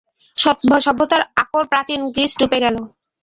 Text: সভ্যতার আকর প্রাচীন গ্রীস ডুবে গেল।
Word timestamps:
সভ্যতার 0.81 1.21
আকর 1.41 1.63
প্রাচীন 1.71 1.99
গ্রীস 2.13 2.31
ডুবে 2.39 2.57
গেল। 2.65 2.75